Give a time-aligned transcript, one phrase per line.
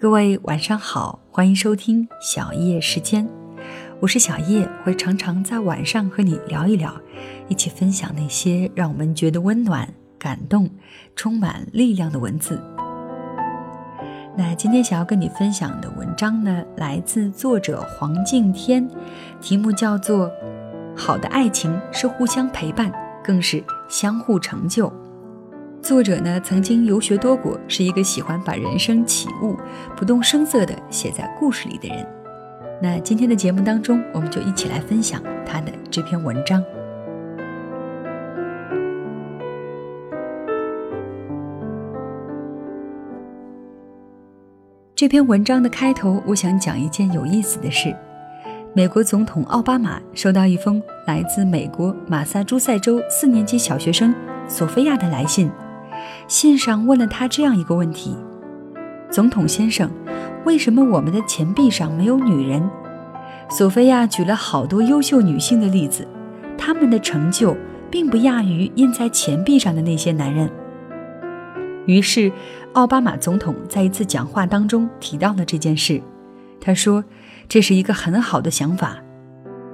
[0.00, 3.28] 各位晚上好，欢迎收听小叶时间，
[4.00, 6.90] 我是小叶，会常常在晚上和你聊一聊，
[7.48, 9.86] 一起分享那些让我们觉得温暖、
[10.18, 10.70] 感动、
[11.14, 12.58] 充满力量的文字。
[14.38, 18.88] 那今天想要跟你分享的文章呢，来自作者黄敬天，
[19.38, 20.28] 题目叫做
[20.96, 22.90] 《好的爱情是互相陪伴，
[23.22, 24.88] 更是相互成就》。
[25.82, 29.56] 作者呢，曾经游学多国，是一个喜欢把人生起悟
[29.96, 32.06] 不动声色地写在故事里的人。
[32.82, 36.62] 那今天的节目当中，我们就一起来分享他的这篇文章。
[44.94, 47.96] 这篇文章的开头，我想讲一件有意思的事：
[48.74, 54.14] 美国总统奥巴马收到一封来自美国马萨诸塞州四年级小学生
[54.46, 55.50] 索菲亚的来信。
[56.28, 58.16] 信上问了他这样一个问题
[59.10, 59.90] ：“总统先生，
[60.44, 62.68] 为什么我们的钱币上没有女人？”
[63.50, 66.06] 索菲亚举了好多优秀女性的例子，
[66.56, 67.56] 她们的成就
[67.90, 70.48] 并不亚于印在钱币上的那些男人。
[71.86, 72.30] 于是，
[72.74, 76.00] 奥巴马总统在一次讲话当中提到了这件事。
[76.60, 77.04] 他说
[77.48, 78.98] ：“这是一个很好的想法。”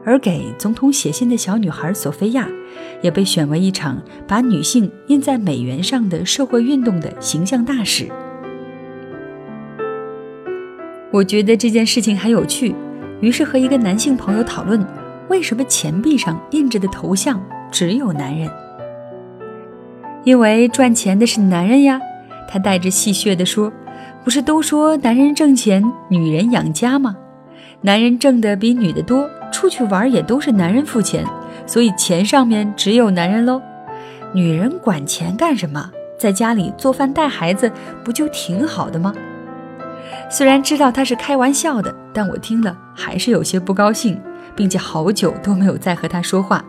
[0.07, 2.49] 而给总统写信的小女孩索菲亚，
[3.03, 8.09] 也被选为一场把女性印在美元上的社会运动的形象大使。
[11.11, 12.73] 我觉得这件事情很有趣，
[13.21, 14.87] 于是和一个男性朋友讨论，
[15.29, 18.49] 为什么钱币上印着的头像只有男人？
[20.23, 22.01] 因为赚钱的是男人呀，
[22.49, 23.73] 他带着戏谑地说
[24.23, 27.17] ：“不是都说男人挣钱，女人养家吗？
[27.81, 31.25] 男人挣的比女的多。”出去玩也都是男人付钱，
[31.67, 33.61] 所以钱上面只有男人喽。
[34.33, 35.91] 女人管钱干什么？
[36.19, 37.71] 在家里做饭带孩子
[38.03, 39.15] 不就挺好的吗？
[40.31, 44.21] 虽然知道他是开玩笑的，但我听了还是有些不高兴，
[44.55, 46.65] 并且好久都没有再和他说话。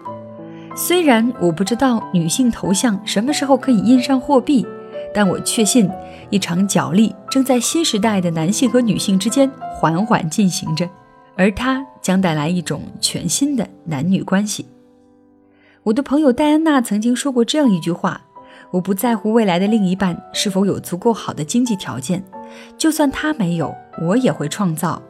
[0.76, 4.66] 虽然我不知道女性头像什么时候可以印上货币，
[5.14, 5.90] 但我确信
[6.30, 10.88] 一场角力正在新时代的男性和女性之间缓缓进行着。
[11.36, 14.66] 而他将带来一种全新的男女关系。
[15.84, 18.22] 我的朋友戴安娜曾经说过这样一句话
[18.72, 22.24] ：“我不在乎未来的另一半是否有足够好的经济条件，
[22.78, 25.02] 就算他没有，我也会创造。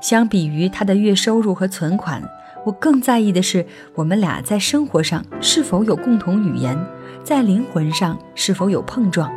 [0.00, 2.20] 相比于他的月收入和存款，
[2.66, 3.64] 我更在意的是
[3.94, 6.76] 我们俩在生活上是否有共同语言，
[7.22, 9.30] 在灵魂上是否有碰撞。”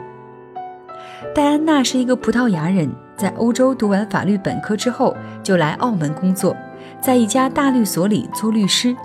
[1.36, 2.90] 戴安娜是一个葡萄牙人。
[3.18, 6.56] 在欧洲读完法律本科之后，就来澳门工作，
[7.02, 8.96] 在一家大律所里做律师。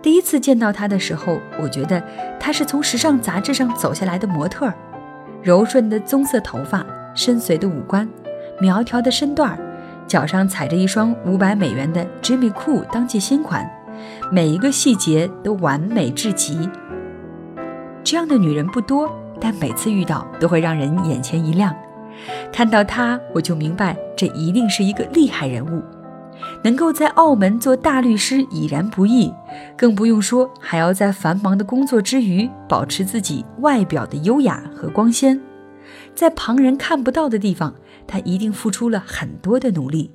[0.00, 2.02] 第一次见到他的时候，我觉得
[2.40, 4.72] 他是从时尚杂志上走下来的模特，
[5.42, 6.84] 柔顺的棕色头发，
[7.14, 8.08] 深邃的五官，
[8.60, 9.56] 苗条的身段，
[10.08, 13.70] 脚上踩着一双五百美元的 Jimmy Coo 当季新款，
[14.30, 16.68] 每一个细节都完美至极。
[18.02, 19.08] 这样的女人不多，
[19.38, 21.72] 但每次遇到都会让人眼前一亮。
[22.52, 25.82] 看到他，我就明白这一定是一个厉害人物。
[26.64, 29.32] 能够在澳门做大律师已然不易，
[29.76, 35.40] 更不用说还要在繁忙的工作之余保持自己外表的优雅和光鲜。
[36.14, 37.74] 在旁人看不到的地方，
[38.06, 40.10] 他一定付出了很多的努力。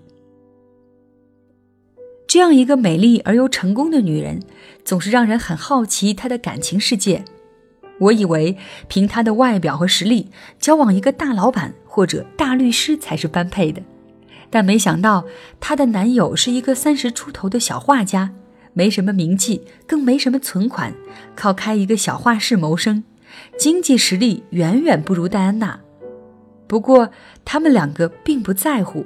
[2.28, 4.41] 这样一个美丽而又成功的女人，
[4.84, 7.24] 总是让人很好奇她的感情世界。
[8.00, 13.81] 我以为凭她的外表和实力，交往一个大老板或者大律师才是般配的，
[14.50, 15.25] 但没想到
[15.59, 18.31] 她的男友是一个三十出头的小画家，
[18.74, 20.94] 没什么名气，更没什么存款，
[21.36, 23.03] 靠开一个小画室谋生，
[23.57, 25.80] 经济实力远远不如戴安娜。
[26.68, 27.09] 不过
[27.44, 29.06] 他们两个并不在乎，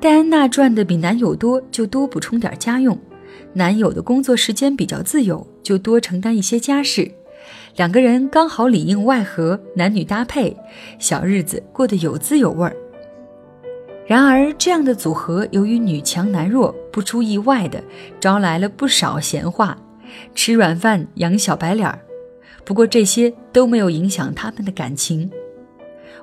[0.00, 2.96] 戴安娜赚的比男友多，就多补充点家用；
[3.52, 7.12] 男友的工作时间比较自由，就多承担一些家事。
[7.76, 10.56] 两个人刚好里应外合，男女搭配，
[10.98, 12.76] 小日子过得有滋有味儿。
[14.06, 17.82] 然而，这样的组合由于女强男弱，不出意外的
[18.20, 19.78] 招来了不少闲话，
[20.34, 21.98] 吃软饭养小白脸儿。
[22.64, 25.30] 不过这些都没有影响他们的感情。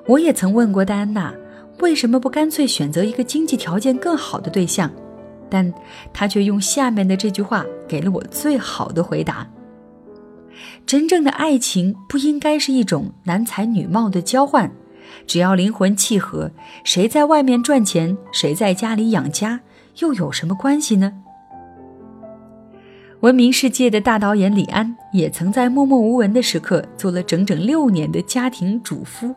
[0.06, 1.34] 我也曾问过戴安娜，
[1.80, 4.90] 为什么不干脆选择一个经济条件更好的对象，
[5.48, 5.72] 但
[6.12, 9.46] 她却用下面的这句话给了我最好的回答。
[10.86, 14.70] 真正的爱情不应该是一种男才女貌的交换，
[15.26, 16.50] 只要灵魂契合，
[16.84, 19.60] 谁在外面赚钱，谁在家里养家，
[19.98, 21.12] 又有什么关系呢？
[23.20, 29.34] 闻名世界的大导演李安也曾在默默无闻的时刻做了整整六年的家庭主夫，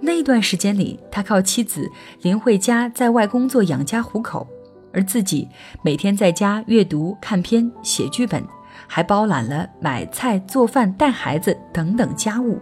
[0.00, 1.88] 那段时间里，他靠妻子
[2.22, 4.46] 林慧嘉在外工作养家糊口，
[4.92, 5.48] 而自己
[5.82, 8.42] 每天在家阅读、看片、写剧本，
[8.86, 12.58] 还包揽了买菜、做饭、带孩子等等家务。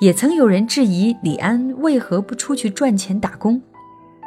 [0.00, 3.62] 也曾有人质疑李安为何不出去赚钱打工，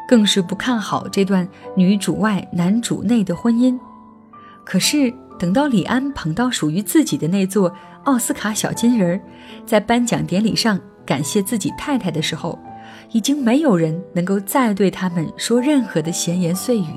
[0.07, 3.77] 更是不看好这段女主外男主内的婚姻。
[4.63, 7.73] 可是等到李安捧到属于自己的那座
[8.05, 9.19] 奥斯卡小金人，
[9.65, 12.57] 在颁奖典礼上感谢自己太太的时候，
[13.11, 16.87] 已经没有人能够再对他们说任何的闲言碎语。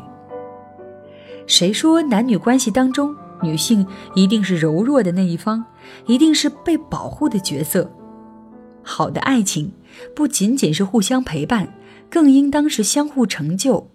[1.46, 5.64] 谁说男女关系当中女性一定是柔弱的那一方，
[6.06, 7.90] 一定是被保护的角色？
[8.82, 9.72] 好的爱情
[10.14, 11.74] 不仅仅是互相陪伴，
[12.08, 13.88] 更应当是相互成就，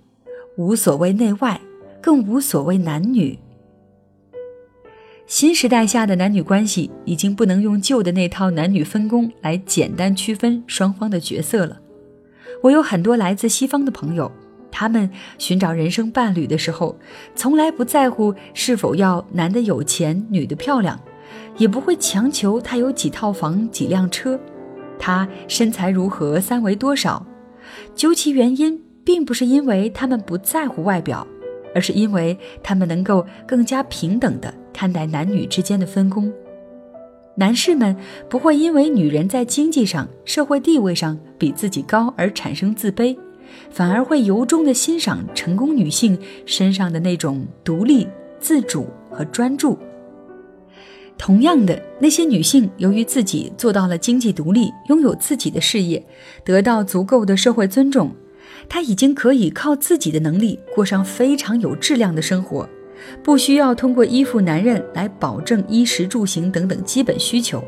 [0.58, 1.60] 无所谓内外，
[2.02, 3.40] 更无所谓男女。
[5.26, 11.80] 新时代下的男女关系已经不能用旧的那套男女分工来简单区分双方的角色了。
[12.62, 14.32] 我有很多来自西方的朋友，
[14.74, 16.98] 他们寻找人生伴侣的时候，
[17.36, 21.00] 从来不在乎是否要男的有钱，女的漂亮，
[21.58, 24.38] 也不会强求他有几套房、几辆车。
[24.98, 27.24] 他身材如何，三围多少？
[27.94, 31.26] 究其原因，并不是因为他们不在乎外表，
[31.76, 36.34] 而是因为他们能够更加平等地看待男女之间的分工。
[37.36, 37.96] 男士们
[38.28, 43.16] 不会因为女人在经济上、社会地位上比自己高而产生自卑，
[43.70, 48.08] 反而会由衷地欣赏成功女性身上的那种独立、
[48.40, 49.78] 自主和专注。
[51.18, 56.04] 同样的，那些女性由于自己做到了经济独立，拥有自己的事业，
[56.44, 58.12] 得到足够的社会尊重，
[58.68, 62.68] 她已经可以靠自己的能力过上非常有质量的生活，
[63.24, 67.64] 不需要通过依附男人来保证衣食住行等等基本需求。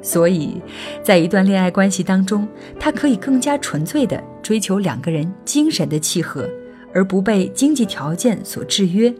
[0.00, 0.60] 所以，
[1.02, 2.46] 在一段恋爱关系当中，
[2.78, 6.48] 他可以更加纯粹地追求两个人精神的契合，
[6.94, 9.12] 而不被经济条件所制约。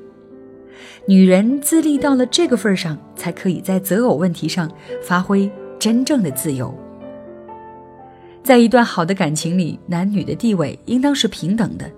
[1.07, 4.71] 女人自立到了这个份上，才可以在择偶问题上
[5.03, 6.73] 发挥真正的自由。
[8.45, 11.91] 在一段好的感情里，男女的地位应当是平等的，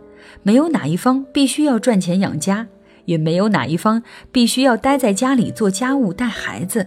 [0.43, 2.67] 没有哪一方必须要赚钱养家，
[3.05, 4.03] 也没有哪一方
[4.33, 6.87] 必须要待在家里做家务带孩子。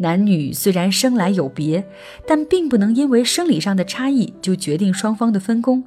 [0.00, 1.86] 男女虽然生来有别，
[2.26, 5.84] 但并不能因为生理上的差异就决定双方的分工。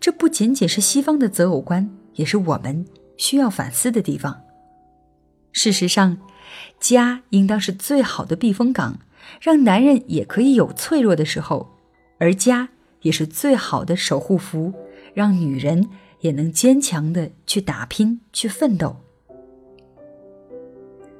[0.00, 4.42] 这不仅仅是西方的择偶观，也是我们需要反思的地方。
[5.52, 6.18] 事实上，
[6.78, 9.00] 家应当是最好的避风港，
[9.40, 11.68] 让男人也可以有脆弱的时候；
[12.18, 12.68] 而家
[13.02, 14.72] 也是最好的守护符，
[15.14, 15.88] 让女人
[16.20, 18.96] 也能坚强的去打拼、去奋斗。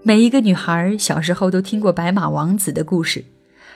[0.08, 3.26] 每一个女孩小时候都听过白马王子的故事，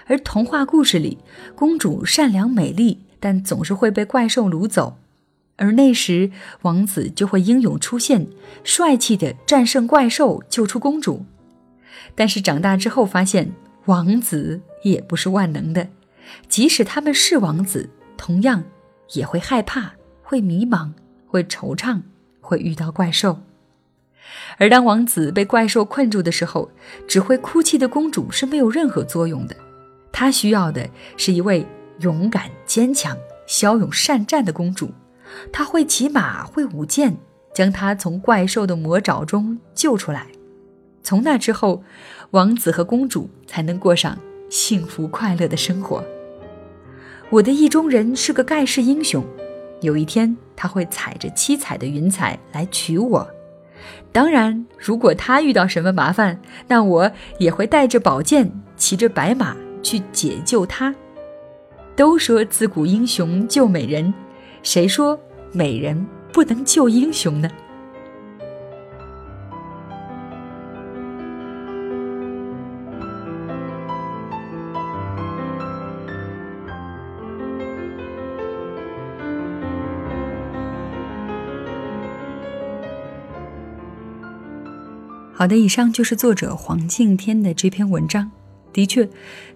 [0.06, 1.18] 而童话故事里，
[1.54, 4.96] 公主善良美丽，但总是会被怪兽掳走。
[5.56, 6.30] 而那时，
[6.62, 8.28] 王子就会英勇出现，
[8.64, 11.26] 帅气的战胜怪兽，救出公主。
[12.14, 13.52] 但是长大之后发现，
[13.84, 15.88] 王子也不是万能的，
[16.48, 18.64] 即使他们是王子，同样
[19.12, 19.92] 也会害怕，
[20.22, 20.92] 会迷茫，
[21.26, 22.00] 会惆怅，
[22.40, 23.40] 会遇到怪兽。
[24.58, 26.70] 而当王子被怪兽困住的时候，
[27.06, 29.56] 只会哭泣的公主是没有任何作用的。
[30.10, 31.66] 她需要的是一位
[32.00, 34.90] 勇敢、坚强、骁勇善战的公主。
[35.50, 37.16] 他会骑马，会舞剑，
[37.54, 40.26] 将他从怪兽的魔爪中救出来。
[41.02, 41.82] 从那之后，
[42.32, 44.18] 王子和公主才能过上
[44.50, 46.04] 幸福快乐的生活。
[47.30, 49.24] 我的意中人是个盖世英雄，
[49.80, 53.26] 有一天他会踩着七彩的云彩来娶我。
[54.12, 60.94] 当然，如果他遇到什么麻烦，那我也会带着宝剑，骑着白马去解救他。
[61.94, 64.12] 都说自古英雄救美人。
[64.62, 65.18] 谁说
[65.52, 67.50] 美人不能救英雄呢？
[85.34, 88.30] 好的，以上就是作者黄敬天的这篇文章。
[88.72, 89.08] 的确，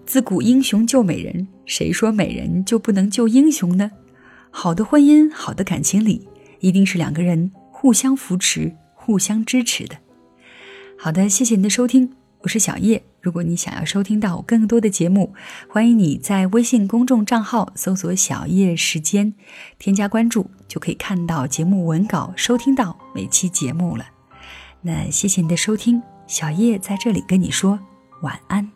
[0.04, 3.90] 自古英雄救美人，谁说美人就不能救英雄呢？
[4.50, 6.26] 好的婚姻，好的感情里，
[6.60, 9.96] 一定是两个人互相扶持、互相支持的。
[10.98, 13.02] 好的，谢谢您的收听，我是小叶。
[13.20, 15.34] 如果你想要收听到更多的节目，
[15.68, 19.34] 欢迎你在微信公众账号搜索“小叶时间”，
[19.78, 24.15] 添加关注，就可以看到节目文稿，收听到每期节目了。
[24.86, 27.76] 那谢谢你的收听，小叶在这里跟你说
[28.22, 28.75] 晚安。